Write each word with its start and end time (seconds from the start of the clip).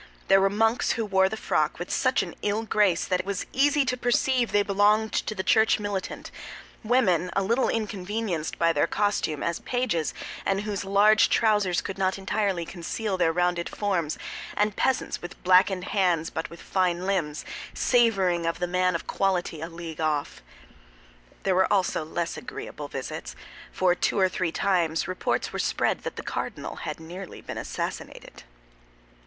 There 0.29 0.41
were 0.41 0.49
monks 0.49 0.93
who 0.93 1.05
wore 1.05 1.29
the 1.29 1.37
frock 1.37 1.77
with 1.77 1.91
such 1.91 2.23
an 2.23 2.33
ill 2.41 2.63
grace 2.63 3.05
that 3.05 3.19
it 3.19 3.25
was 3.27 3.45
easy 3.53 3.85
to 3.85 3.95
perceive 3.95 4.51
they 4.51 4.63
belonged 4.63 5.13
to 5.13 5.35
the 5.35 5.43
church 5.43 5.79
militant; 5.79 6.31
women 6.83 7.29
a 7.35 7.43
little 7.43 7.69
inconvenienced 7.69 8.57
by 8.57 8.73
their 8.73 8.87
costume 8.87 9.43
as 9.43 9.59
pages 9.59 10.15
and 10.43 10.61
whose 10.61 10.83
large 10.83 11.29
trousers 11.29 11.81
could 11.83 11.99
not 11.99 12.17
entirely 12.17 12.65
conceal 12.65 13.15
their 13.15 13.31
rounded 13.31 13.69
forms; 13.69 14.17
and 14.57 14.75
peasants 14.75 15.21
with 15.21 15.37
blackened 15.43 15.83
hands 15.83 16.31
but 16.31 16.49
with 16.49 16.63
fine 16.63 17.05
limbs, 17.05 17.45
savoring 17.75 18.47
of 18.47 18.57
the 18.57 18.65
man 18.65 18.95
of 18.95 19.05
quality 19.05 19.61
a 19.61 19.69
league 19.69 20.01
off. 20.01 20.41
There 21.43 21.53
were 21.53 21.71
also 21.71 22.03
less 22.03 22.37
agreeable 22.37 22.87
visits—for 22.87 23.93
two 23.93 24.17
or 24.19 24.29
three 24.29 24.51
times 24.51 25.07
reports 25.07 25.53
were 25.53 25.59
spread 25.59 25.99
that 25.99 26.15
the 26.15 26.23
cardinal 26.23 26.77
had 26.77 26.99
nearly 26.99 27.39
been 27.41 27.59
assassinated. 27.59 28.41